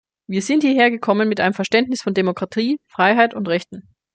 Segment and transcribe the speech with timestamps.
[0.27, 3.87] Wir sind hierher gekommen mit einem Verständnis von Demokratie, Freiheit und Rechten.